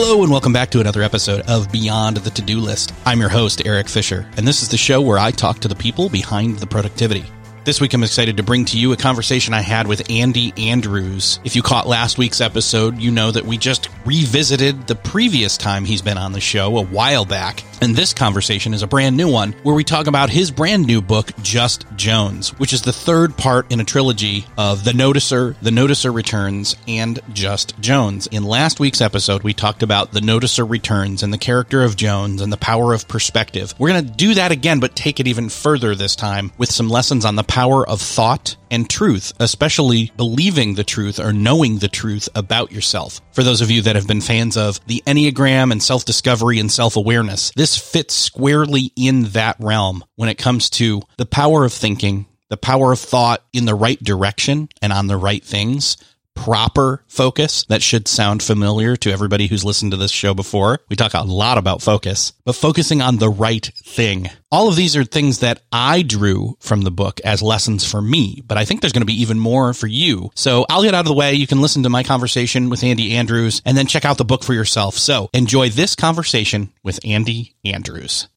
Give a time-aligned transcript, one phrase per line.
[0.00, 2.94] Hello, and welcome back to another episode of Beyond the To Do List.
[3.04, 5.74] I'm your host, Erik Fisher, and this is the show where I talk to the
[5.74, 7.24] people behind the productivity.
[7.64, 11.38] This week, I'm excited to bring to you a conversation I had with Andy Andrews.
[11.44, 15.84] If you caught last week's episode, you know that we just revisited the previous time
[15.84, 17.62] he's been on the show a while back.
[17.80, 21.00] And this conversation is a brand new one where we talk about his brand new
[21.02, 25.70] book, Just Jones, which is the third part in a trilogy of The Noticer, The
[25.70, 28.26] Noticer Returns, and Just Jones.
[28.28, 32.40] In last week's episode, we talked about The Noticer Returns and the character of Jones
[32.40, 33.74] and the power of perspective.
[33.78, 36.88] We're going to do that again, but take it even further this time with some
[36.88, 41.88] lessons on the power of thought and truth, especially believing the truth or knowing the
[41.88, 43.20] truth about yourself.
[43.32, 46.70] For those of you that have been fans of the Enneagram and self discovery and
[46.70, 51.72] self awareness, this fits squarely in that realm when it comes to the power of
[51.72, 55.96] thinking, the power of thought in the right direction and on the right things
[56.38, 60.78] proper focus that should sound familiar to everybody who's listened to this show before.
[60.88, 64.30] We talk a lot about focus, but focusing on the right thing.
[64.50, 68.42] All of these are things that I drew from the book as lessons for me,
[68.46, 70.30] but I think there's going to be even more for you.
[70.34, 71.34] So I'll get out of the way.
[71.34, 74.44] You can listen to my conversation with Andy Andrews and then check out the book
[74.44, 74.96] for yourself.
[74.96, 78.28] So enjoy this conversation with Andy Andrews.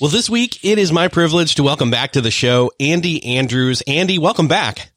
[0.00, 3.82] Well, this week it is my privilege to welcome back to the show Andy Andrews.
[3.86, 4.91] Andy, welcome back.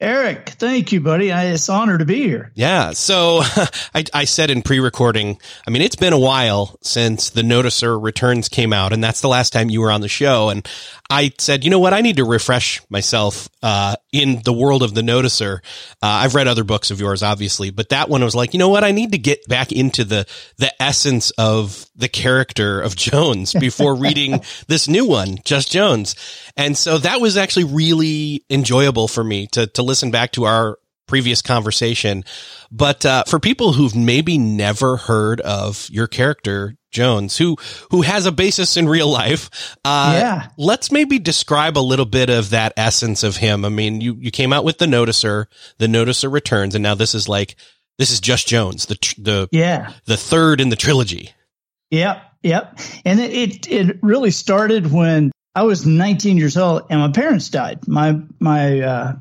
[0.00, 1.30] Erik, thank you, buddy.
[1.30, 2.52] I, it's an honor to be here.
[2.54, 2.92] Yeah.
[2.92, 3.40] So
[3.94, 8.48] I, I, said in pre-recording, I mean, it's been a while since the Noticer Returns
[8.48, 10.48] came out, and that's the last time you were on the show.
[10.48, 10.66] And
[11.10, 11.92] I said, you know what?
[11.92, 15.58] I need to refresh myself uh, in the world of the Noticer.
[15.94, 18.68] Uh, I've read other books of yours, obviously, but that one was like, you know
[18.68, 18.84] what?
[18.84, 20.24] I need to get back into the
[20.58, 26.14] the essence of the character of Jones before reading this new one, Just Jones.
[26.56, 30.78] And so that was actually really enjoyable for me to to listen back to our
[31.08, 32.24] previous conversation.
[32.70, 37.56] But uh, for people who've maybe never heard of your character Jones, who
[37.90, 40.48] who has a basis in real life, uh, yeah.
[40.56, 43.64] let's maybe describe a little bit of that essence of him.
[43.64, 45.46] I mean, you you came out with the Noticer,
[45.78, 47.56] the Noticer returns, and now this is like
[47.98, 51.30] this is just Jones, the the yeah the third in the trilogy.
[51.90, 52.78] Yep, yep.
[53.04, 57.86] And it it really started when I was 19 years old and my parents died.
[57.86, 59.12] My my uh,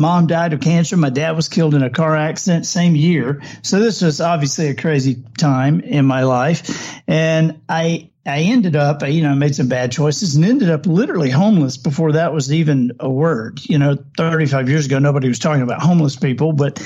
[0.00, 0.96] mom died of cancer.
[0.96, 3.42] My dad was killed in a car accident same year.
[3.62, 6.98] So this was obviously a crazy time in my life.
[7.06, 11.28] And I, I ended up, you know, made some bad choices and ended up literally
[11.28, 13.60] homeless before that was even a word.
[13.62, 16.76] You know, 35 years ago, nobody was talking about homeless people, but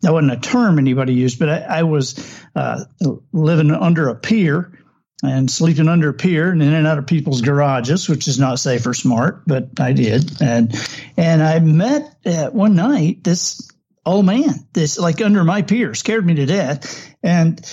[0.00, 1.38] that wasn't a term anybody used.
[1.38, 2.84] But I, I was uh,
[3.32, 4.83] living under a pier
[5.22, 8.58] and sleeping under a pier and in and out of people's garages, which is not
[8.58, 10.42] safe or smart, but I did.
[10.42, 10.74] And
[11.16, 13.70] and I met uh, one night this
[14.04, 17.64] old man, this like under my pier, scared me to death, and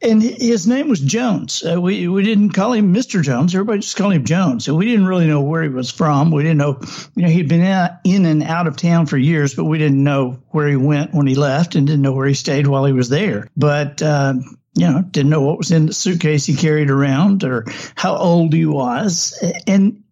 [0.00, 1.64] and his name was Jones.
[1.64, 3.54] Uh, we we didn't call him Mister Jones.
[3.54, 4.64] Everybody just called him Jones.
[4.64, 6.30] So we didn't really know where he was from.
[6.30, 6.80] We didn't know,
[7.16, 10.40] you know, he'd been in and out of town for years, but we didn't know
[10.50, 13.08] where he went when he left, and didn't know where he stayed while he was
[13.08, 13.48] there.
[13.56, 17.64] But um, you know, didn't know what was in the suitcase he carried around or
[17.94, 19.38] how old he was.
[19.66, 20.02] And,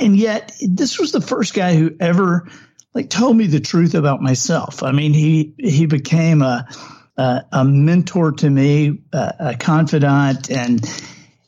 [0.00, 2.48] and yet this was the first guy who ever
[2.94, 4.82] like told me the truth about myself.
[4.82, 6.68] I mean, he, he became a,
[7.16, 10.84] a, a mentor to me, a, a, confidant and,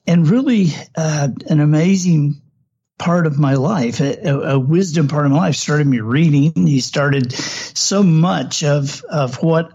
[0.06, 2.42] and really uh, an amazing
[2.98, 5.56] part of my life, a, a, wisdom part of my life.
[5.56, 6.53] Started me reading.
[6.66, 9.72] He started so much of of what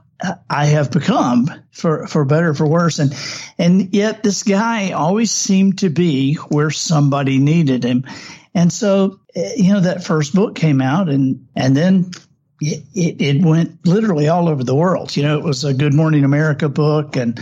[0.49, 2.99] I have become for, for better, for worse.
[2.99, 3.15] And,
[3.57, 8.05] and yet this guy always seemed to be where somebody needed him.
[8.53, 12.11] And so, eh, you know, that first book came out and, and then
[12.59, 15.15] it, it, went literally all over the world.
[15.15, 17.39] You know, it was a Good Morning America book and,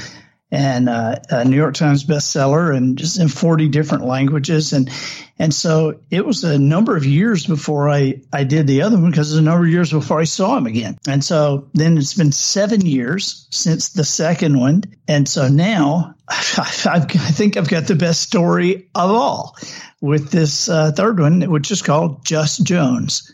[0.52, 4.90] and uh, a New York Times bestseller, and just in forty different languages, and
[5.38, 9.12] and so it was a number of years before I I did the other one
[9.12, 11.98] because it was a number of years before I saw him again, and so then
[11.98, 16.58] it's been seven years since the second one, and so now I've,
[16.88, 19.56] I've, i think I've got the best story of all
[20.02, 23.34] with this uh, third one, which is called Just Jones.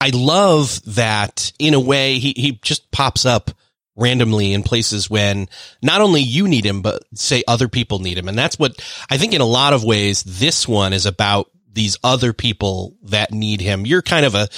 [0.00, 3.50] I love that in a way he he just pops up
[3.98, 5.48] randomly in places when
[5.82, 8.28] not only you need him, but say other people need him.
[8.28, 8.80] And that's what
[9.10, 13.32] I think in a lot of ways, this one is about these other people that
[13.32, 13.84] need him.
[13.84, 14.48] You're kind of a,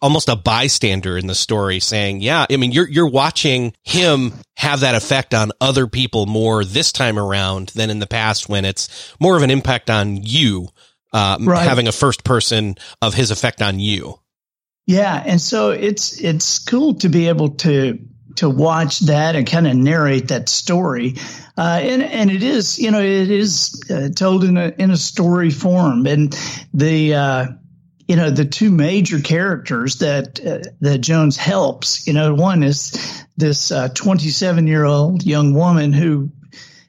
[0.00, 4.80] almost a bystander in the story saying, yeah, I mean, you're, you're watching him have
[4.80, 9.14] that effect on other people more this time around than in the past when it's
[9.20, 10.68] more of an impact on you,
[11.12, 11.66] uh, right.
[11.66, 14.18] having a first person of his effect on you.
[14.86, 15.22] Yeah.
[15.24, 17.98] And so it's, it's cool to be able to
[18.36, 21.14] to watch that and kind of narrate that story.
[21.56, 24.96] Uh, and and it is you know it is uh, told in a in a
[24.96, 26.36] story form, and
[26.72, 27.46] the uh,
[28.08, 32.06] you know the two major characters that uh, that Jones helps.
[32.06, 36.30] You know, one is this twenty seven year old young woman who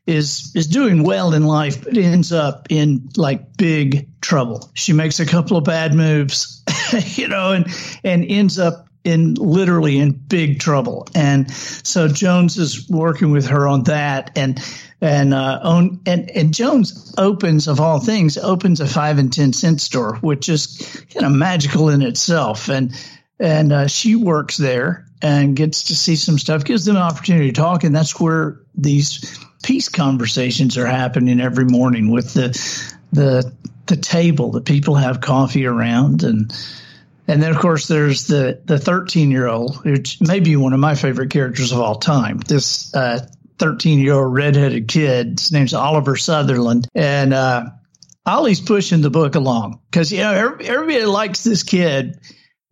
[0.06, 4.70] is is doing well in life, but ends up in like big trouble.
[4.74, 6.64] She makes a couple of bad moves,
[7.18, 7.68] you know, and
[8.04, 11.08] and ends up in literally in big trouble.
[11.14, 14.60] And so Jones is working with her on that and
[15.02, 19.52] and uh, own and and Jones opens of all things opens a five and ten
[19.52, 22.70] cent store, which is kind of magical in itself.
[22.70, 22.94] And
[23.40, 27.52] and uh, she works there and gets to see some stuff, gives them an opportunity
[27.52, 32.50] to talk, and that's where these peace conversations are happening every morning with the
[33.12, 33.54] the
[33.88, 34.52] the table.
[34.52, 36.54] The people have coffee around and
[37.28, 40.80] and then, of course, there's the the 13 year old, which may be one of
[40.80, 42.40] my favorite characters of all time.
[42.40, 45.40] This 13 uh, year old redheaded kid.
[45.40, 47.70] His name's Oliver Sutherland, and uh,
[48.26, 52.20] Ollie's pushing the book along because you know everybody likes this kid,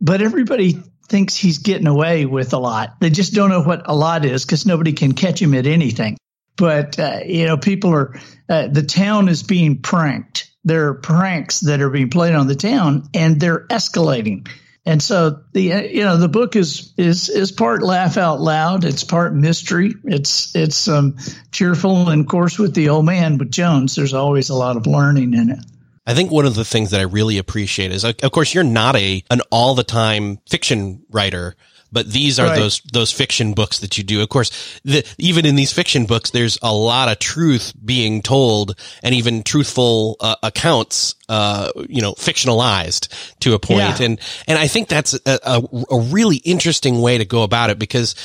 [0.01, 2.99] but everybody thinks he's getting away with a lot.
[2.99, 6.17] They just don't know what a lot is because nobody can catch him at anything.
[6.57, 8.19] But uh, you know, people are
[8.49, 12.55] uh, the town is being pranked there are pranks that are being played on the
[12.55, 14.47] town and they're escalating.
[14.85, 18.83] And so the you know the book is is is part laugh out loud.
[18.83, 19.93] It's part mystery.
[20.03, 21.17] It's it's um,
[21.51, 24.87] cheerful, and of course with the old man with Jones, there's always a lot of
[24.87, 25.59] learning in it.
[26.07, 28.95] I think one of the things that I really appreciate is, of course, you're not
[28.95, 31.55] a an all the time fiction writer,
[31.91, 32.55] but these are right.
[32.55, 34.21] those those fiction books that you do.
[34.21, 38.77] Of course, the, even in these fiction books, there's a lot of truth being told,
[39.03, 43.07] and even truthful uh, accounts, uh, you know, fictionalized
[43.39, 43.99] to a point.
[43.99, 44.05] Yeah.
[44.05, 45.61] And and I think that's a, a,
[45.91, 48.15] a really interesting way to go about it because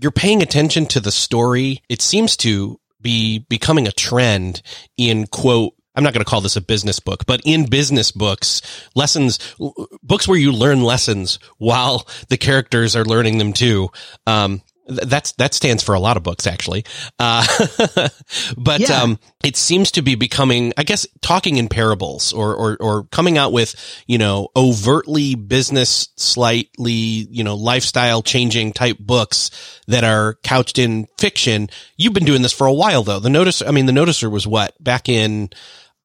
[0.00, 1.82] you're paying attention to the story.
[1.88, 4.62] It seems to be becoming a trend
[4.96, 8.62] in quote I'm not going to call this a business book, but in business books,
[8.94, 9.38] lessons,
[10.02, 13.90] books where you learn lessons while the characters are learning them too.
[14.26, 16.84] Um, that's that stands for a lot of books actually
[17.18, 17.44] uh,
[18.56, 19.02] but yeah.
[19.02, 23.38] um, it seems to be becoming i guess talking in parables or, or or coming
[23.38, 23.74] out with
[24.06, 29.50] you know overtly business slightly you know lifestyle changing type books
[29.86, 33.62] that are couched in fiction you've been doing this for a while though the notice
[33.62, 35.50] i mean the noticer was what back in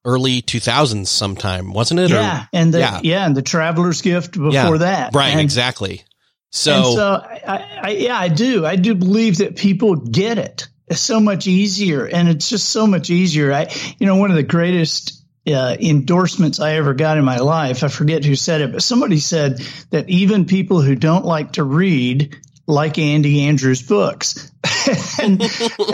[0.06, 2.10] early 2000s sometime, wasn't it?
[2.10, 2.44] Yeah.
[2.44, 3.00] Or, and the, yeah.
[3.02, 3.26] yeah.
[3.26, 5.14] And the traveler's gift before yeah, that.
[5.14, 5.32] Right.
[5.32, 6.04] And, exactly.
[6.50, 8.64] So, so I, I, yeah, I do.
[8.64, 10.68] I do believe that people get it.
[10.88, 13.52] It's so much easier and it's just so much easier.
[13.52, 17.84] I, you know, one of the greatest uh, endorsements I ever got in my life.
[17.84, 19.60] I forget who said it, but somebody said
[19.90, 24.50] that even people who don't like to read like Andy Andrews books.
[25.20, 25.40] and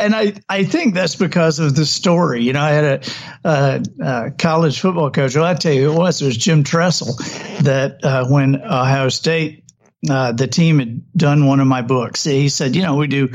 [0.00, 2.42] and I, I think that's because of the story.
[2.42, 3.12] You know, I had
[3.44, 5.34] a college football coach.
[5.34, 6.22] Well, I tell you who it was.
[6.22, 7.14] It was Jim Tressel
[7.62, 9.61] that uh, when Ohio State,
[10.08, 12.24] uh, the team had done one of my books.
[12.24, 13.30] He said, you know, we do.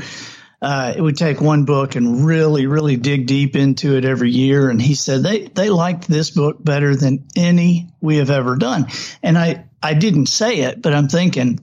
[0.60, 4.68] Uh, take one book and really, really dig deep into it every year.
[4.70, 8.88] And he said they they liked this book better than any we have ever done.
[9.22, 11.60] And I I didn't say it, but I'm thinking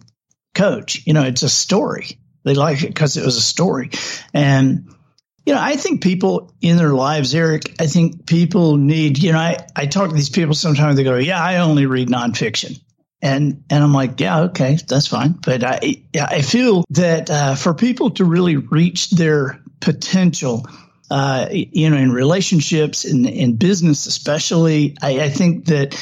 [0.53, 1.05] coach.
[1.05, 2.17] You know, it's a story.
[2.45, 3.89] They like it because it was a story.
[4.33, 4.89] And,
[5.45, 9.39] you know, I think people in their lives, Erik, I think people need, you know,
[9.39, 12.79] I, I talk to these people sometimes, they go, yeah, I only read nonfiction.
[13.21, 15.31] And, and I'm like, yeah, okay, that's fine.
[15.31, 20.67] But I, I feel that uh, for people to really reach their potential,
[21.09, 25.95] uh, you know, in relationships, in, in business especially, I, I think that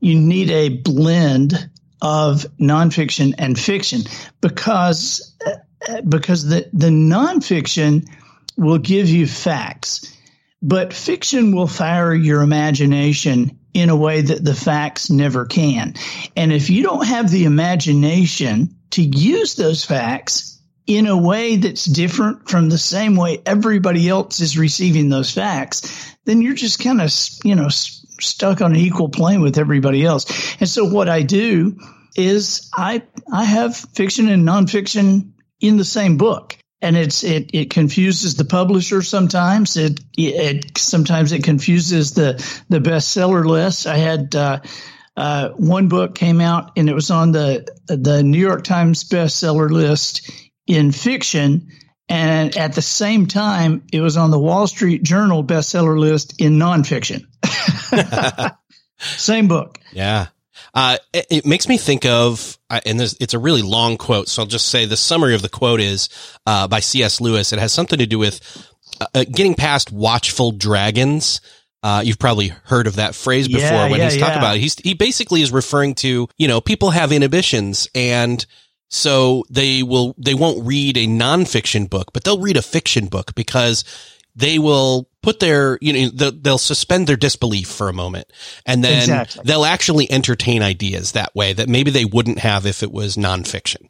[0.00, 1.70] you need a blend
[2.02, 4.02] of nonfiction and fiction
[4.40, 5.36] because
[6.08, 8.08] because the the nonfiction
[8.56, 10.16] will give you facts,
[10.62, 15.94] but fiction will fire your imagination in a way that the facts never can.
[16.36, 21.84] And if you don't have the imagination to use those facts in a way that's
[21.84, 27.00] different from the same way everybody else is receiving those facts, then you're just kind
[27.00, 27.12] of,
[27.44, 30.56] you know, stuck on an equal plane with everybody else.
[30.58, 31.78] And so what I do
[32.16, 36.56] is I I have fiction and nonfiction in the same book.
[36.82, 39.76] And it's it it confuses the publisher sometimes.
[39.76, 42.34] It it sometimes it confuses the
[42.68, 43.86] the bestseller list.
[43.86, 44.60] I had uh,
[45.16, 49.70] uh, one book came out and it was on the the New York Times bestseller
[49.70, 50.30] list
[50.66, 51.68] in fiction,
[52.08, 56.58] and at the same time, it was on the Wall Street Journal bestseller list in
[56.58, 57.26] nonfiction.
[58.98, 59.78] Same book.
[59.92, 60.28] Yeah.
[60.74, 64.28] Uh, it, it, makes me think of, uh, and this, it's a really long quote,
[64.28, 66.08] so I'll just say the summary of the quote is
[66.46, 67.20] uh, by C.S.
[67.20, 67.52] Lewis.
[67.52, 68.40] It has something to do with
[69.00, 71.40] uh, uh, getting past watchful dragons.
[71.82, 74.38] Uh, you've probably heard of that phrase before yeah, when yeah, he's talking yeah.
[74.38, 74.60] about it.
[74.60, 78.44] He's, he basically is referring to, you know, people have inhibitions and
[78.88, 83.34] so they will, they won't read a nonfiction book, but they'll read a fiction book
[83.34, 83.84] because
[84.34, 88.32] they will put their, you know, they'll, they'll suspend their disbelief for a moment
[88.64, 89.42] and then exactly.
[89.44, 93.88] they'll actually entertain ideas that way that maybe they wouldn't have if it was nonfiction.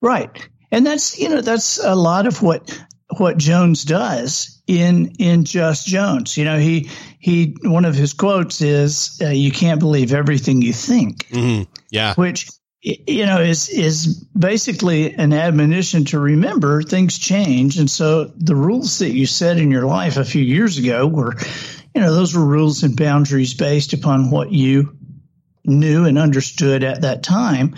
[0.00, 0.48] Right.
[0.70, 2.78] And that's, you know, that's a lot of what,
[3.18, 6.36] what Jones does in, in just Jones.
[6.36, 10.72] You know, he, he, one of his quotes is, uh, you can't believe everything you
[10.72, 11.26] think.
[11.28, 11.70] Mm-hmm.
[11.90, 12.14] Yeah.
[12.14, 12.48] Which,
[12.84, 18.98] you know, is is basically an admonition to remember things change, and so the rules
[18.98, 21.34] that you set in your life a few years ago were,
[21.94, 24.98] you know, those were rules and boundaries based upon what you
[25.64, 27.74] knew and understood at that time.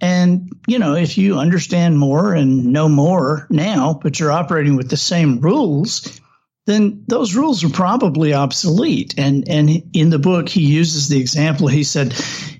[0.00, 4.90] And you know, if you understand more and know more now, but you're operating with
[4.90, 6.20] the same rules,
[6.66, 9.14] then those rules are probably obsolete.
[9.18, 11.66] And and in the book, he uses the example.
[11.66, 12.14] He said,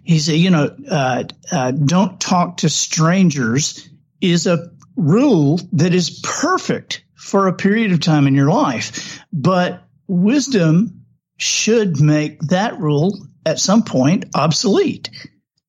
[0.07, 3.89] he said, you know, uh, uh, don't talk to strangers
[4.21, 9.83] is a rule that is perfect for a period of time in your life, but
[10.07, 11.05] wisdom
[11.39, 15.11] should make that rule at some point obsolete.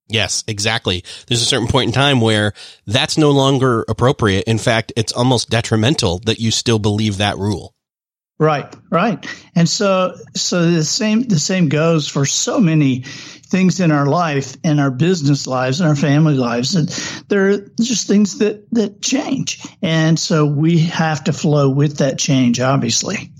[0.07, 1.03] Yes, exactly.
[1.25, 2.53] There's a certain point in time where
[2.85, 4.43] that's no longer appropriate.
[4.45, 7.73] In fact, it's almost detrimental that you still believe that rule.
[8.39, 9.25] Right, right.
[9.55, 13.05] And so so the same the same goes for so many
[13.47, 16.89] things in our life and our business lives and our family lives and
[17.27, 19.65] there are just things that that change.
[19.81, 23.31] And so we have to flow with that change obviously.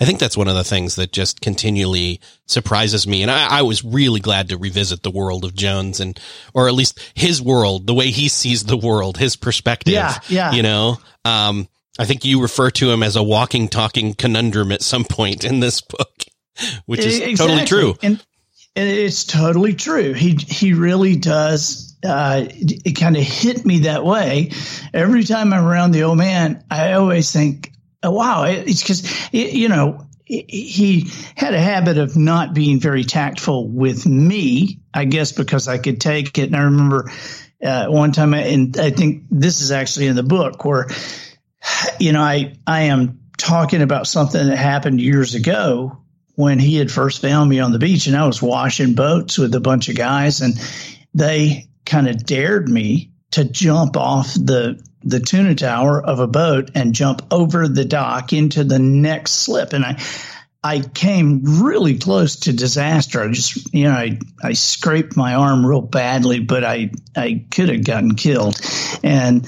[0.00, 3.22] I think that's one of the things that just continually surprises me.
[3.22, 6.18] And I, I, was really glad to revisit the world of Jones and,
[6.52, 9.94] or at least his world, the way he sees the world, his perspective.
[9.94, 10.18] Yeah.
[10.28, 10.52] Yeah.
[10.52, 11.68] You know, um,
[11.98, 15.60] I think you refer to him as a walking, talking conundrum at some point in
[15.60, 16.24] this book,
[16.86, 17.36] which is exactly.
[17.36, 17.94] totally true.
[18.02, 18.24] And,
[18.76, 20.12] it's totally true.
[20.12, 21.96] He he really does.
[22.04, 24.50] Uh, it, it kind of hit me that way.
[24.92, 29.68] Every time I'm around the old man, I always think, oh, "Wow!" It's because you
[29.68, 34.80] know he had a habit of not being very tactful with me.
[34.92, 36.46] I guess because I could take it.
[36.46, 37.10] And I remember
[37.64, 40.88] uh, one time, and I think this is actually in the book where
[41.98, 46.02] you know, I, I am talking about something that happened years ago
[46.36, 49.54] when he had first found me on the beach and I was washing boats with
[49.54, 50.54] a bunch of guys and
[51.14, 56.70] they kind of dared me to jump off the the tuna tower of a boat
[56.74, 60.02] and jump over the dock into the next slip and I
[60.66, 63.22] I came really close to disaster.
[63.22, 67.68] I just, you know, I, I scraped my arm real badly, but I, I could
[67.68, 68.58] have gotten killed.
[69.04, 69.46] And,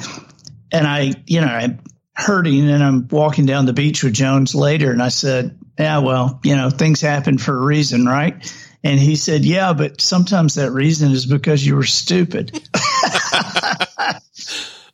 [0.71, 1.77] and I, you know, I
[2.19, 6.41] hurting and I'm walking down the beach with Jones later and I said, yeah, well,
[6.43, 8.35] you know, things happen for a reason, right?
[8.83, 12.61] And he said, yeah, but sometimes that reason is because you were stupid.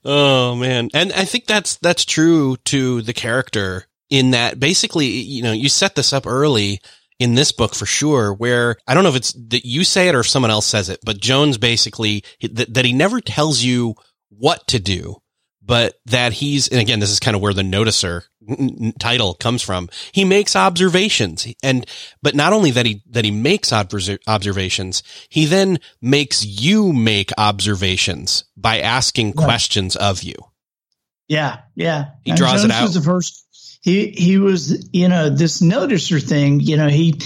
[0.05, 0.91] oh man.
[0.93, 5.71] And I think that's, that's true to the character in that basically, you know, you
[5.71, 6.79] set this up early
[7.19, 10.15] in this book for sure, where I don't know if it's that you say it
[10.15, 13.95] or if someone else says it, but Jones basically that, that he never tells you
[14.29, 15.23] what to do
[15.65, 18.25] but that he's, and again, this is kind of where the noticer
[18.99, 19.89] title comes from.
[20.13, 21.87] He makes observations and,
[22.23, 28.45] but not only that he, that he makes observations, he then makes you make observations
[28.57, 29.45] by asking right.
[29.45, 30.35] questions of you.
[31.29, 31.61] Yeah.
[31.75, 32.11] Yeah.
[32.25, 32.83] He and draws Jones it out.
[32.83, 37.19] Was the first, he, he was, you know, this noticer thing, you know, he,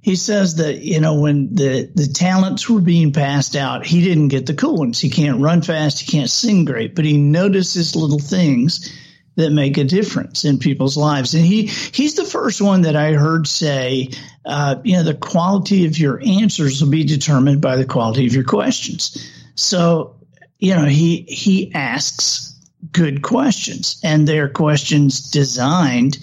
[0.00, 4.28] he says that you know when the the talents were being passed out, he didn't
[4.28, 5.00] get the cool ones.
[5.00, 8.92] He can't run fast, he can't sing great, but he notices little things
[9.36, 11.34] that make a difference in people's lives.
[11.34, 14.10] And he he's the first one that I heard say,
[14.44, 18.34] uh, you know, the quality of your answers will be determined by the quality of
[18.34, 19.30] your questions.
[19.54, 20.16] So
[20.58, 22.54] you know he he asks
[22.92, 26.18] good questions, and they're questions designed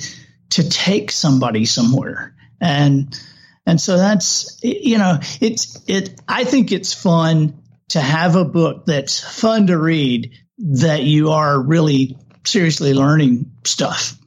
[0.51, 3.19] to take somebody somewhere and
[3.65, 8.85] and so that's, you know, it's, it, I think it's fun to have a book
[8.85, 14.17] that's fun to read that you are really seriously learning stuff.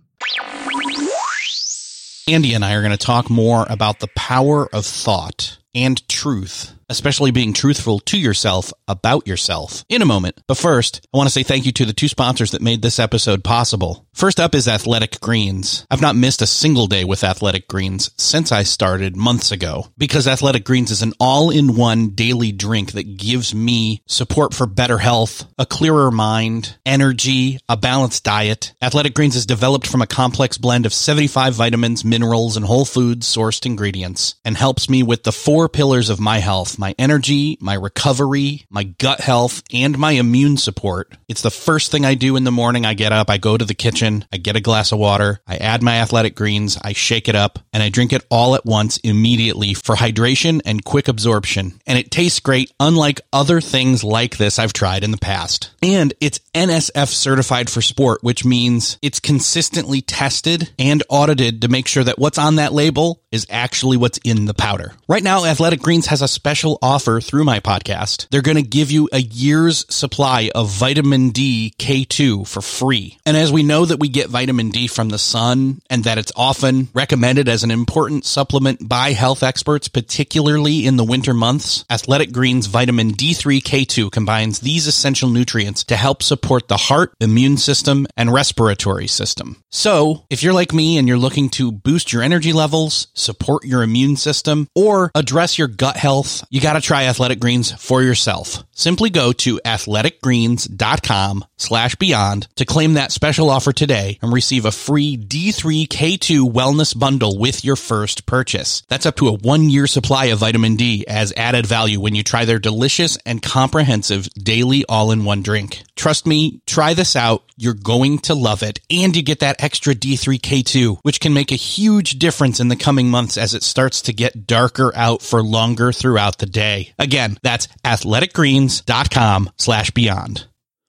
[2.28, 6.74] Andy and I are going to talk more about the power of thought and truth
[6.88, 10.40] especially being truthful to yourself about yourself in a moment.
[10.46, 12.98] But first, I want to say thank you to the two sponsors that made this
[12.98, 14.06] episode possible.
[14.14, 15.86] First up is Athletic Greens.
[15.90, 20.26] I've not missed a single day with Athletic Greens since I started months ago because
[20.26, 24.98] Athletic Greens is an all in one daily drink that gives me support for better
[24.98, 28.74] health, a clearer mind, energy, a balanced diet.
[28.82, 33.32] Athletic Greens is developed from a complex blend of 75 vitamins, minerals, and whole foods
[33.32, 37.74] sourced ingredients and helps me with the four pillars of my health, my energy, my
[37.74, 41.12] recovery, my gut health, and my immune support.
[41.28, 42.86] It's the first thing I do in the morning.
[42.86, 45.56] I get up, I go to the kitchen, I get a glass of water, I
[45.56, 48.98] add my athletic greens, I shake it up, and I drink it all at once
[48.98, 51.80] immediately for hydration and quick absorption.
[51.86, 55.70] And it tastes great, unlike other things like this I've tried in the past.
[55.82, 61.88] And it's NSF certified for sport, which means it's consistently tested and audited to make
[61.88, 64.94] sure that what's on that label is actually what's in the powder.
[65.08, 66.28] Right now, Athletic Greens has a
[66.68, 68.28] special offer through my podcast.
[68.30, 73.18] They're going to give you a year's supply of vitamin D K2 for free.
[73.24, 76.32] And as we know that we get vitamin D from the sun and that it's
[76.36, 82.32] often recommended as an important supplement by health experts, particularly in the winter months, Athletic
[82.32, 88.06] Greens vitamin D3 K2 combines these essential nutrients to help support the heart, immune system,
[88.16, 89.62] and respiratory system.
[89.70, 93.82] So if you're like me and you're looking to boost your energy levels, support your
[93.82, 98.64] immune system, or address your gut health, you got to try Athletic Greens for yourself.
[98.72, 104.72] Simply go to athleticgreens.com slash beyond to claim that special offer today and receive a
[104.72, 108.82] free D3K2 wellness bundle with your first purchase.
[108.88, 112.22] That's up to a one year supply of vitamin D as added value when you
[112.22, 115.82] try their delicious and comprehensive daily all in one drink.
[115.98, 117.42] Trust me, try this out.
[117.56, 118.80] You're going to love it.
[118.88, 123.10] And you get that extra D3K2, which can make a huge difference in the coming
[123.10, 126.94] months as it starts to get darker out for longer throughout the day.
[127.00, 130.46] Again, that's athleticgreens.com slash beyond.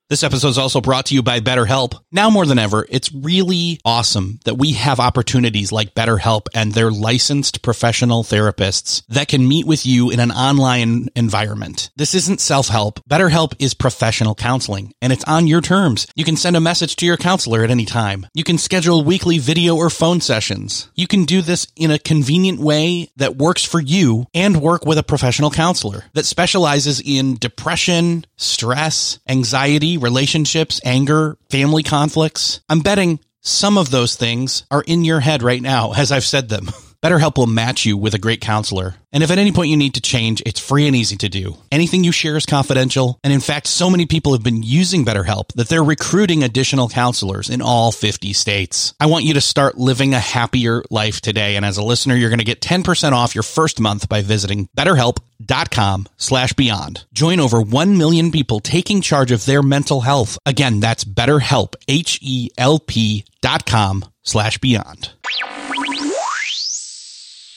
[0.10, 1.94] This episode is also brought to you by BetterHelp.
[2.12, 6.90] Now more than ever, it's really awesome that we have opportunities like BetterHelp and their
[6.90, 11.92] licensed professional therapists that can meet with you in an online environment.
[11.96, 13.02] This isn't self-help.
[13.08, 16.08] BetterHelp is professional counseling and it's on your terms.
[16.16, 18.26] You can send a message to your counselor at any time.
[18.34, 20.90] You can schedule weekly video or phone sessions.
[20.96, 24.98] You can do this in a convenient way that works for you and work with
[24.98, 32.62] a professional counselor that specializes in depression, stress, anxiety, relationships, anger, family conflicts.
[32.70, 36.50] I'm betting some of those things are in your head right now as I've said
[36.50, 36.70] them.
[37.02, 38.96] BetterHelp will match you with a great counselor.
[39.14, 41.56] And if at any point you need to change, it's free and easy to do.
[41.72, 43.20] Anything you share is confidential.
[43.24, 47.50] And in fact, so many people have been using BetterHelp that they're recruiting additional counselors
[47.50, 48.94] in all 50 states.
[49.00, 51.56] I want you to start living a happier life today.
[51.56, 54.68] And as a listener, you're going to get 10% off your first month by visiting
[54.76, 57.06] betterhelp.com slash beyond.
[57.14, 60.38] Join over 1 million people taking charge of their mental health.
[60.46, 65.14] Again, that's betterhelp, H-E-L-P dot com slash beyond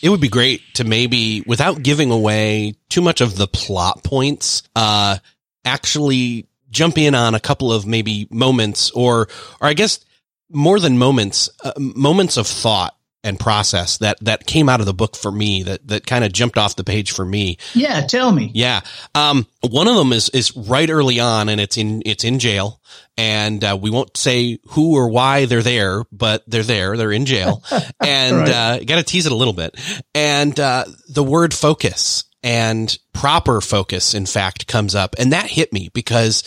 [0.03, 4.65] it would be great to maybe, without giving away too much of the plot points,
[4.75, 5.17] uh,
[5.65, 9.29] actually jump in on a couple of maybe moments or,
[9.61, 10.05] or I guess
[10.51, 14.95] more than moments, uh, moments of thought and process that that came out of the
[14.95, 17.59] book for me that that kind of jumped off the page for me.
[17.75, 18.51] Yeah, tell me.
[18.55, 18.81] Yeah,
[19.15, 22.81] um, one of them is is right early on, and it's in it's in jail,
[23.17, 26.97] and uh, we won't say who or why they're there, but they're there.
[26.97, 27.63] They're in jail,
[28.01, 28.49] and right.
[28.49, 29.79] uh, got to tease it a little bit.
[30.15, 35.73] And uh, the word focus and proper focus, in fact, comes up, and that hit
[35.73, 36.43] me because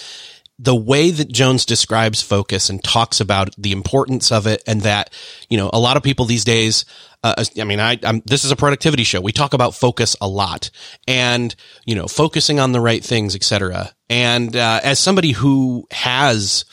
[0.58, 5.12] the way that Jones describes focus and talks about the importance of it and that,
[5.50, 6.86] you know, a lot of people these days,
[7.24, 9.20] uh, I mean, I, I'm, this is a productivity show.
[9.20, 10.70] We talk about focus a lot
[11.08, 11.54] and,
[11.86, 13.91] you know, focusing on the right things, etc.
[14.10, 16.63] And, uh, as somebody who has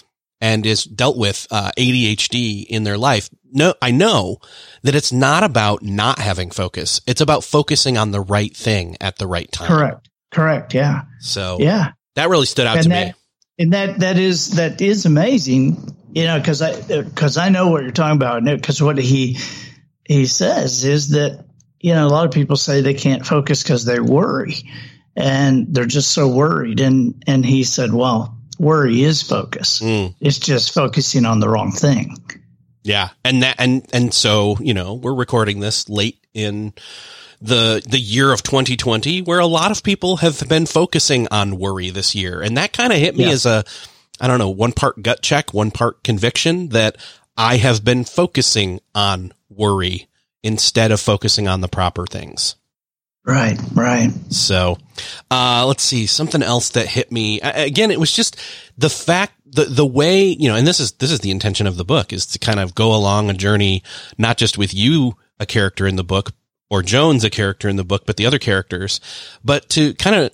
[0.41, 4.39] and is dealt with, uh, ADHD in their life, no, I know
[4.83, 7.01] that it's not about not having focus.
[7.07, 9.69] It's about focusing on the right thing at the right time.
[9.69, 10.09] Correct.
[10.31, 10.73] Correct.
[10.73, 11.03] Yeah.
[11.21, 13.15] So yeah, that really stood out and to that, me
[13.59, 15.77] and that that is that is amazing
[16.13, 19.39] you know because i because i know what you're talking about because what he
[20.05, 21.45] he says is that
[21.81, 24.57] you know a lot of people say they can't focus because they worry
[25.17, 26.81] and they're just so worried.
[26.81, 29.81] And and he said well worry is focus.
[29.81, 30.15] Mm.
[30.21, 32.17] it's just focusing on the wrong thing.
[32.83, 33.11] Yeah.
[33.25, 36.73] And that and and so you know we're recording this late in
[37.43, 41.91] the the year of 2020 where a lot of people have been focusing on worry
[41.91, 43.31] this year and that kind of hit me yeah.
[43.31, 43.65] as a
[44.21, 46.97] I don't know one part gut check one part conviction that
[47.37, 50.09] I have been focusing on worry
[50.45, 52.55] instead of focusing on the proper things
[53.25, 54.11] Right, right.
[54.31, 54.79] So,
[55.31, 57.41] uh, let's see something else that hit me.
[57.41, 58.37] Again, it was just
[58.77, 61.77] the fact the the way you know, and this is this is the intention of
[61.77, 63.85] the book is to kind of go along a journey,
[64.19, 66.33] not just with you, a character in the book,
[66.73, 68.99] or Jones, a character in the book, but the other characters,
[69.45, 70.33] but to kind of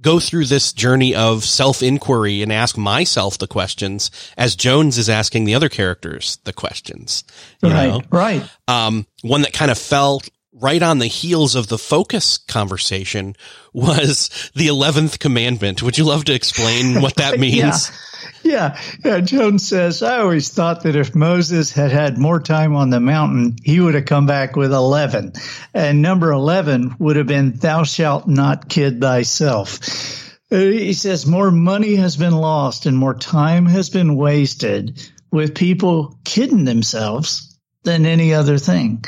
[0.00, 5.10] go through this journey of self inquiry and ask myself the questions as Jones is
[5.10, 7.24] asking the other characters the questions.
[7.64, 8.02] Right, know?
[8.10, 8.48] right.
[8.68, 10.28] Um, one that kind of felt
[10.62, 13.34] right on the heels of the focus conversation
[13.72, 15.82] was the 11th commandment.
[15.82, 17.90] Would you love to explain what that means?
[17.90, 17.96] yeah.
[18.44, 18.80] Yeah.
[19.04, 19.20] yeah.
[19.20, 23.56] Jones says, I always thought that if Moses had had more time on the mountain,
[23.62, 25.32] he would have come back with 11.
[25.74, 29.80] And number 11 would have been, Thou shalt not kid thyself.
[30.50, 35.54] Uh, he says, More money has been lost and more time has been wasted with
[35.54, 39.04] people kidding themselves than any other thing.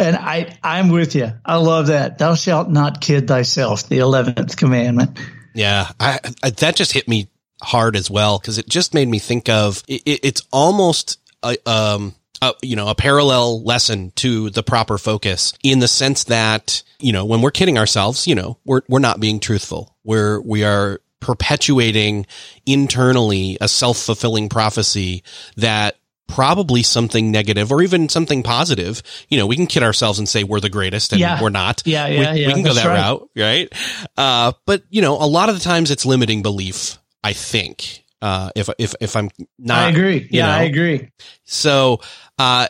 [0.00, 1.30] And I, I'm with you.
[1.44, 2.18] I love that.
[2.18, 5.18] Thou shalt not kid thyself, the 11th commandment.
[5.54, 7.28] Yeah, I, I, that just hit me
[7.60, 12.14] hard as well because it just made me think of it, it's almost a, um,
[12.40, 17.12] a, you know, a parallel lesson to the proper focus in the sense that, you
[17.12, 19.94] know, when we're kidding ourselves, you know, we're, we're not being truthful.
[20.02, 22.26] We're, we are perpetuating
[22.64, 25.22] internally a self-fulfilling prophecy
[25.56, 25.96] that
[26.30, 29.02] probably something negative or even something positive.
[29.28, 31.42] You know, we can kid ourselves and say we're the greatest and yeah.
[31.42, 31.82] we're not.
[31.84, 32.46] Yeah, yeah, we, yeah.
[32.48, 32.94] We can go that right.
[32.94, 34.08] route, right?
[34.16, 36.98] Uh, but you know, a lot of the times it's limiting belief.
[37.22, 38.04] I think.
[38.22, 40.28] Uh, if if if I'm not, I agree.
[40.30, 40.52] Yeah, know.
[40.52, 41.10] I agree.
[41.44, 42.00] So,
[42.38, 42.68] uh,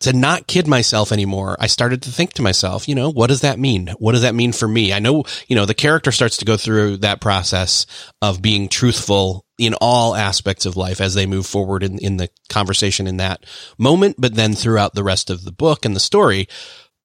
[0.00, 3.40] to not kid myself anymore, I started to think to myself, you know, what does
[3.40, 3.88] that mean?
[3.98, 4.92] What does that mean for me?
[4.92, 7.86] I know, you know, the character starts to go through that process
[8.20, 12.28] of being truthful in all aspects of life as they move forward in, in the
[12.48, 13.44] conversation in that
[13.78, 16.48] moment, but then throughout the rest of the book and the story.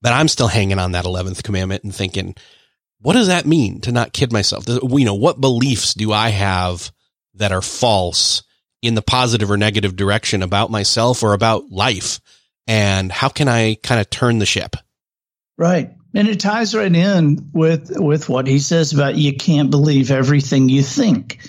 [0.02, 2.36] But I'm still hanging on that 11th commandment and thinking,
[3.02, 4.66] what does that mean to not kid myself?
[4.68, 6.92] You know, what beliefs do I have
[7.36, 8.44] that are false
[8.82, 12.20] in the positive or negative direction about myself or about life?
[12.70, 14.76] And how can I kind of turn the ship?
[15.58, 15.90] Right.
[16.14, 20.70] And it ties right in with with what he says about you can't believe everything
[20.70, 21.40] you think.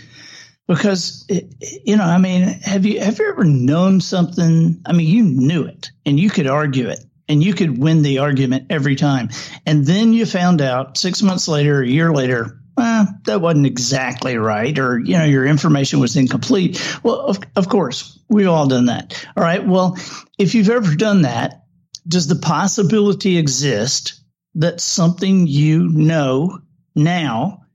[0.66, 4.80] Because you know, I mean, have you have you ever known something?
[4.86, 8.20] I mean, you knew it and you could argue it and you could win the
[8.20, 9.28] argument every time.
[9.66, 14.36] And then you found out six months later, a year later, eh, that wasn't exactly
[14.36, 17.00] right, or you know, your information was incomplete.
[17.02, 19.26] Well, of, of course, we've all done that.
[19.36, 19.66] All right.
[19.66, 19.98] Well,
[20.38, 21.64] if you've ever done that,
[22.06, 24.20] does the possibility exist
[24.54, 26.58] that something you know
[26.94, 27.66] now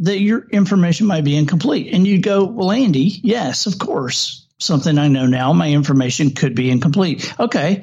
[0.00, 1.92] that your information might be incomplete?
[1.92, 4.48] And you go, well, Andy, yes, of course.
[4.58, 7.32] Something I know now, my information could be incomplete.
[7.38, 7.82] Okay.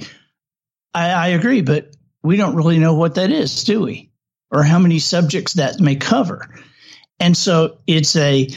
[0.93, 4.11] I, I agree, but we don't really know what that is, do we?
[4.49, 6.49] Or how many subjects that may cover.
[7.21, 8.49] And so it's a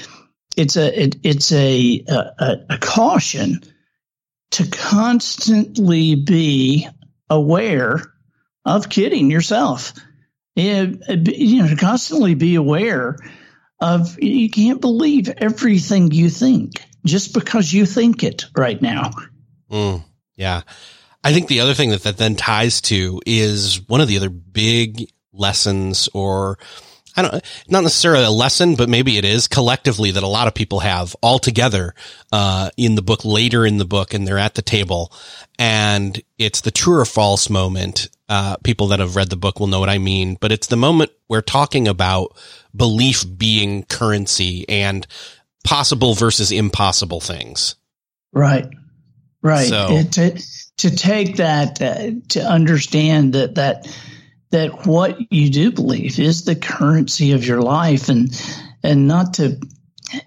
[0.56, 3.60] it's a it, it's a, a a caution
[4.52, 6.88] to constantly be
[7.28, 8.00] aware
[8.64, 9.92] of kidding yourself.
[10.56, 13.18] You know, to constantly be aware
[13.80, 19.10] of you can't believe everything you think just because you think it right now.
[19.70, 20.04] Mm,
[20.36, 20.62] yeah.
[21.22, 24.30] I think the other thing that that then ties to is one of the other
[24.30, 26.58] big lessons or
[27.16, 30.54] I don't, not necessarily a lesson, but maybe it is collectively that a lot of
[30.54, 31.94] people have all together,
[32.32, 35.12] uh, in the book later in the book and they're at the table
[35.58, 38.08] and it's the true or false moment.
[38.28, 40.76] Uh, people that have read the book will know what I mean, but it's the
[40.76, 42.36] moment we're talking about
[42.74, 45.06] belief being currency and
[45.62, 47.76] possible versus impossible things.
[48.32, 48.66] Right.
[49.42, 49.68] Right.
[49.68, 50.42] So, it, it,
[50.78, 53.86] to take that uh, to understand that that
[54.54, 58.40] that what you do believe is the currency of your life and
[58.84, 59.58] and not to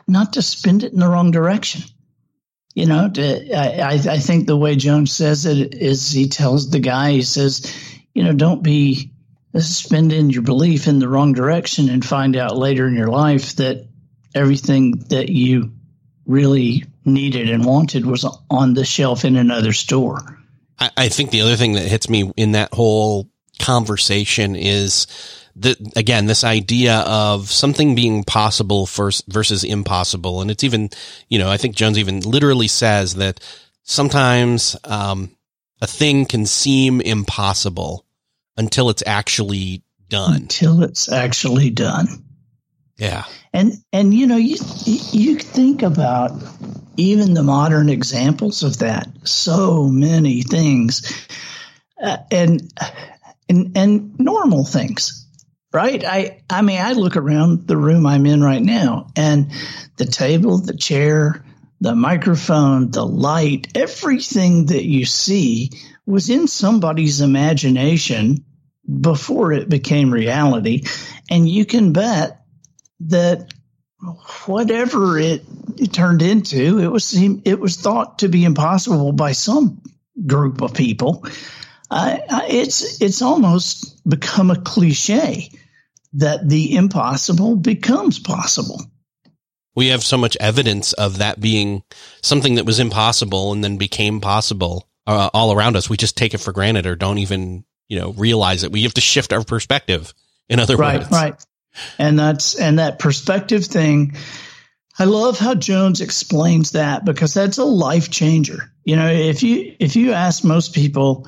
[0.05, 1.81] not to spend it in the wrong direction.
[2.75, 6.81] You know to, I, I think the way jones says it is he tells the
[6.81, 7.73] guy he says
[8.13, 9.11] you know don't be
[9.59, 13.87] spending your belief in the wrong direction and find out later in your life that
[14.35, 15.71] everything that you
[16.25, 20.37] really needed and wanted was on the shelf in another store.
[20.77, 25.07] I, I think the other thing that hits me in that whole conversation is
[25.57, 30.41] that again, this idea of something being possible versus, versus impossible.
[30.41, 30.89] And it's even,
[31.29, 33.39] you know, I think Jones even literally says that
[33.83, 35.31] sometimes, um,
[35.81, 38.05] a thing can seem impossible
[38.55, 40.33] until it's actually done.
[40.33, 42.07] Until it's actually done.
[42.97, 43.25] Yeah.
[43.53, 44.57] And and you know you
[45.11, 46.31] you think about
[46.97, 49.07] even the modern examples of that.
[49.23, 51.27] So many things,
[52.01, 52.71] uh, and
[53.49, 55.27] and and normal things.
[55.73, 56.03] right?
[56.03, 59.51] I, I mean, I look around the room I'm in right now and
[59.97, 61.45] the table, the chair,
[61.81, 65.71] the microphone, the light, everything that you see
[66.05, 68.45] was in somebody's imagination
[69.01, 70.83] before it became reality.
[71.29, 72.41] And you can bet
[73.01, 73.53] that
[74.45, 75.43] whatever it,
[75.77, 79.81] it turned into, it was it was thought to be impossible by some
[80.25, 81.25] group of people.
[81.91, 85.49] It's it's almost become a cliche
[86.13, 88.81] that the impossible becomes possible.
[89.75, 91.83] We have so much evidence of that being
[92.23, 95.89] something that was impossible and then became possible uh, all around us.
[95.89, 98.71] We just take it for granted or don't even you know realize it.
[98.71, 100.13] We have to shift our perspective.
[100.49, 101.45] In other right, words, right,
[101.99, 104.15] and that's and that perspective thing.
[104.99, 108.71] I love how Jones explains that because that's a life changer.
[108.83, 111.27] You know, if you if you ask most people,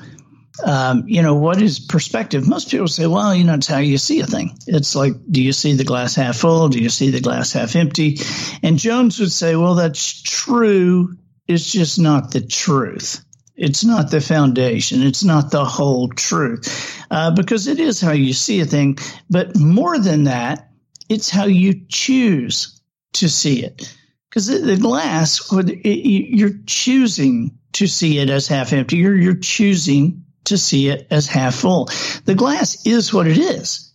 [0.64, 2.46] um, you know, what is perspective?
[2.46, 4.58] Most people say, well, you know, it's how you see a thing.
[4.66, 6.68] It's like, do you see the glass half full?
[6.68, 8.18] Do you see the glass half empty?
[8.62, 11.16] And Jones would say, well, that's true.
[11.46, 13.24] It's just not the truth.
[13.56, 15.02] It's not the foundation.
[15.02, 18.98] It's not the whole truth, uh, because it is how you see a thing.
[19.28, 20.70] But more than that,
[21.08, 22.80] it's how you choose
[23.14, 23.94] to see it.
[24.30, 28.96] Because the, glass, you're choosing to see it as half empty.
[28.96, 31.88] You're choosing to see it as half full.
[32.24, 33.92] The glass is what it is.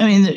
[0.00, 0.36] I mean,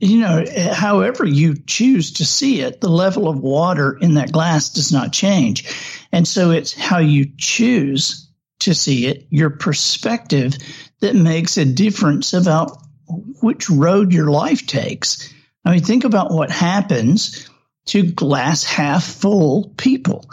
[0.00, 4.70] you know, however you choose to see it, the level of water in that glass
[4.70, 5.68] does not change.
[6.10, 10.56] And so it's how you choose to see it, your perspective
[11.00, 12.78] that makes a difference about
[13.42, 15.32] which road your life takes.
[15.66, 17.48] I mean, think about what happens
[17.86, 20.24] to glass half full people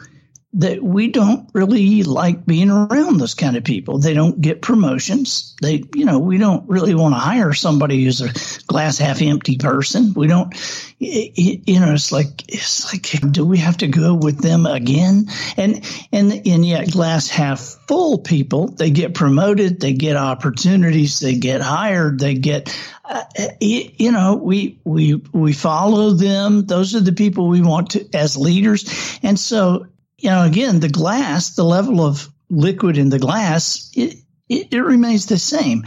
[0.53, 3.99] that we don't really like being around those kind of people.
[3.99, 5.55] They don't get promotions.
[5.61, 9.57] They, you know, we don't really want to hire somebody who's a glass half empty
[9.57, 10.13] person.
[10.13, 10.53] We don't,
[10.99, 15.27] you know, it's like, it's like, do we have to go with them again?
[15.55, 21.35] And, and, and yet glass half full people, they get promoted, they get opportunities, they
[21.35, 23.23] get hired, they get, uh,
[23.61, 26.65] you know, we, we, we follow them.
[26.65, 29.17] Those are the people we want to, as leaders.
[29.23, 29.87] And so
[30.21, 34.79] you know, again, the glass, the level of liquid in the glass, it, it, it
[34.79, 35.83] remains the same,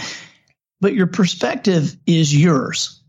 [0.80, 3.00] but your perspective is yours.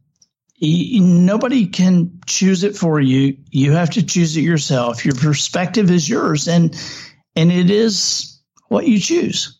[0.61, 3.38] nobody can choose it for you.
[3.49, 5.03] You have to choose it yourself.
[5.03, 6.75] Your perspective is yours, and
[7.35, 9.59] and it is what you choose.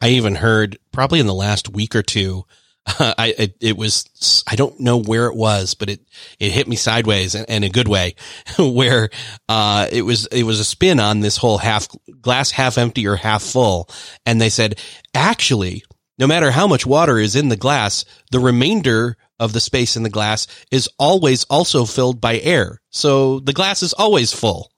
[0.00, 2.44] I even heard probably in the last week or two
[2.98, 6.00] I, it, it, was, I don't know where it was, but it,
[6.40, 8.14] it hit me sideways in, in a good way
[8.58, 9.10] where,
[9.48, 11.88] uh, it was, it was a spin on this whole half
[12.20, 13.88] glass, half empty or half full.
[14.24, 14.78] And they said,
[15.14, 15.84] actually,
[16.18, 20.02] no matter how much water is in the glass, the remainder of the space in
[20.02, 22.80] the glass is always also filled by air.
[22.90, 24.72] So the glass is always full.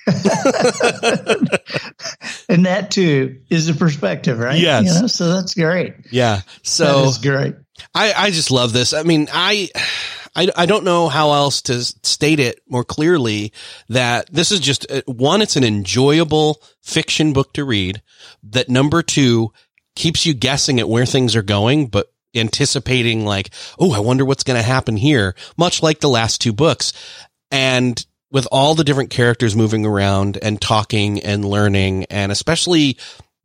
[2.48, 4.58] and that too is a perspective, right?
[4.58, 4.94] Yes.
[4.94, 5.94] You know, so that's great.
[6.10, 6.42] Yeah.
[6.62, 7.54] So that is great.
[7.94, 8.92] I, I just love this.
[8.92, 9.68] I mean, I,
[10.36, 13.52] I, I don't know how else to state it more clearly
[13.88, 18.02] that this is just uh, one, it's an enjoyable fiction book to read
[18.42, 19.52] that number two
[19.96, 24.44] keeps you guessing at where things are going, but anticipating like, Oh, I wonder what's
[24.44, 26.92] going to happen here, much like the last two books.
[27.50, 28.04] And
[28.34, 32.98] with all the different characters moving around and talking and learning, and especially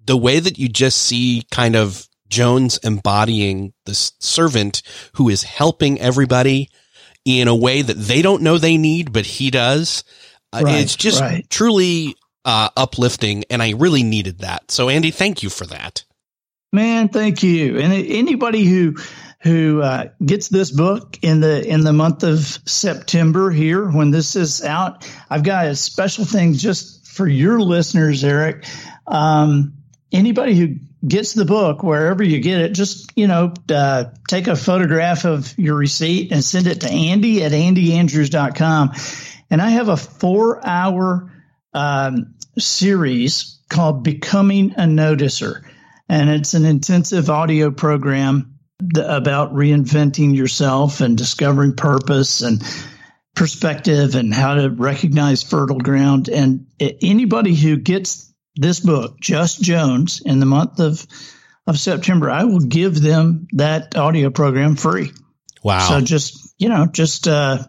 [0.04, 4.82] the way that you just see kind of Jones embodying the servant
[5.14, 6.70] who is helping everybody
[7.24, 10.04] in a way that they don't know they need, but he does.
[10.52, 11.48] Uh, right, it's just right.
[11.52, 14.72] truly uh, uplifting, and I really needed that.
[14.72, 16.04] So, Andy, thank you for that.
[16.74, 17.78] Man, thank you.
[17.78, 18.96] And anybody who
[19.42, 24.36] who uh, gets this book in the in the month of September here when this
[24.36, 25.10] is out.
[25.30, 28.66] I've got a special thing just for your listeners, Erik.
[29.08, 29.76] Um,
[30.12, 30.76] anybody who
[31.08, 35.58] gets the book wherever you get it, just you know, uh, take a photograph of
[35.58, 38.92] your receipt and send it to Andy at andyandrews.com.
[39.50, 41.32] And I have a four hour
[41.74, 45.64] um, series called Becoming a Noticer.
[46.10, 48.49] And it's an intensive audio program
[48.96, 52.64] about reinventing yourself and discovering purpose and
[53.36, 56.30] perspective and how to recognize fertile ground.
[56.30, 61.06] And anybody who gets this book, Just Jones, in the month of
[61.68, 65.12] of September, I will give them that audio program free.
[65.64, 65.88] Wow!
[65.88, 67.64] So just you know, just uh,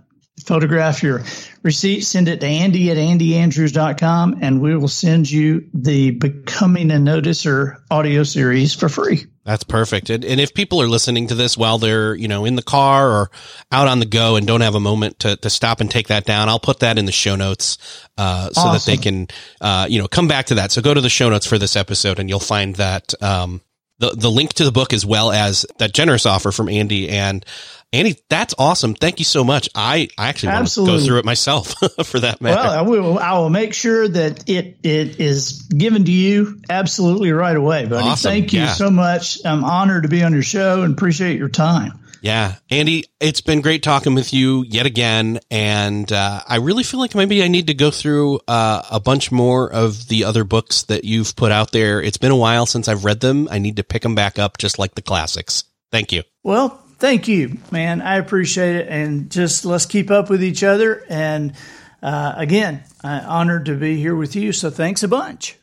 [0.44, 1.22] photograph your
[1.62, 6.94] receipt, send it to Andy at andyandrews.com, and we will send you the Becoming a
[6.94, 9.26] Noticer audio series for free.
[9.50, 10.10] That's perfect.
[10.10, 13.10] And, and if people are listening to this while they're, you know, in the car
[13.10, 13.30] or
[13.72, 16.24] out on the go and don't have a moment to, to stop and take that
[16.24, 17.76] down, I'll put that in the show notes,
[18.16, 18.72] uh, so awesome.
[18.74, 19.26] that they can,
[19.60, 20.70] uh, you know, come back to that.
[20.70, 23.60] So go to the show notes for this episode and you'll find that, um,
[23.98, 27.44] the, the link to the book as well as that generous offer from Andy and
[27.92, 28.94] Andy, that's awesome.
[28.94, 29.68] Thank you so much.
[29.74, 31.74] I, I actually want to go through it myself
[32.04, 32.56] for that matter.
[32.56, 37.32] Well, I will, I will make sure that it, it is given to you absolutely
[37.32, 38.08] right away, buddy.
[38.08, 38.30] Awesome.
[38.30, 38.74] Thank you yeah.
[38.74, 39.44] so much.
[39.44, 41.98] I'm honored to be on your show and appreciate your time.
[42.22, 42.56] Yeah.
[42.70, 45.40] Andy, it's been great talking with you yet again.
[45.50, 49.32] And uh, I really feel like maybe I need to go through uh, a bunch
[49.32, 52.00] more of the other books that you've put out there.
[52.00, 53.48] It's been a while since I've read them.
[53.50, 55.64] I need to pick them back up just like the classics.
[55.90, 56.22] Thank you.
[56.44, 58.02] Well, thank you, man.
[58.02, 58.88] I appreciate it.
[58.88, 61.04] And just let's keep up with each other.
[61.08, 61.54] And
[62.02, 64.52] uh, again, I'm honored to be here with you.
[64.52, 65.56] So thanks a bunch.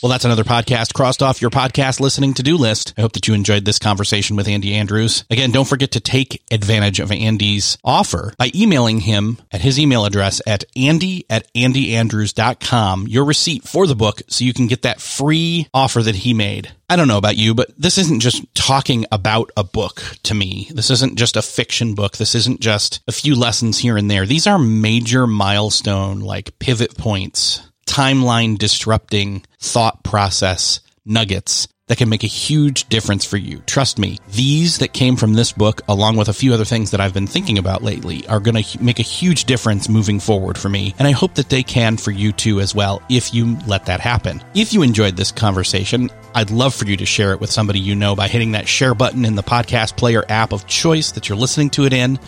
[0.00, 2.94] Well, that's another podcast crossed off your podcast listening to do list.
[2.96, 5.24] I hope that you enjoyed this conversation with Andy Andrews.
[5.28, 10.04] Again, don't forget to take advantage of Andy's offer by emailing him at his email
[10.04, 15.00] address at andy at andyandrews.com your receipt for the book so you can get that
[15.00, 16.70] free offer that he made.
[16.88, 20.70] I don't know about you, but this isn't just talking about a book to me.
[20.72, 22.18] This isn't just a fiction book.
[22.18, 24.26] This isn't just a few lessons here and there.
[24.26, 32.22] These are major milestone, like pivot points timeline disrupting thought process nuggets that can make
[32.22, 33.62] a huge difference for you.
[33.66, 37.00] Trust me, these that came from this book, along with a few other things that
[37.00, 40.68] I've been thinking about lately, are going to make a huge difference moving forward for
[40.68, 40.94] me.
[40.98, 44.00] And I hope that they can for you too as well, if you let that
[44.00, 44.44] happen.
[44.54, 47.94] If you enjoyed this conversation, I'd love for you to share it with somebody you
[47.94, 51.38] know by hitting that share button in the podcast player app of choice that you're
[51.38, 52.18] listening to it in.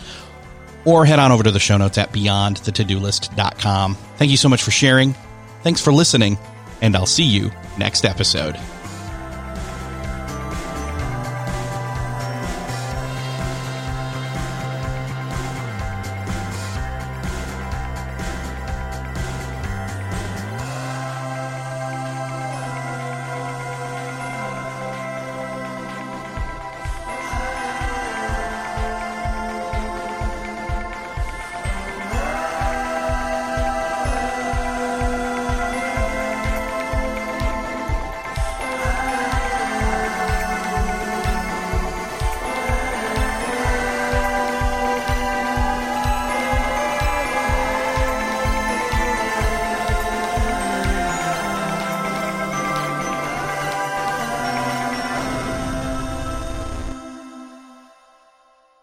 [0.85, 3.95] Or head on over to the show notes at beyondthetodolist.com.
[4.17, 5.15] Thank you so much for sharing.
[5.63, 6.37] Thanks for listening,
[6.81, 8.59] and I'll see you next episode.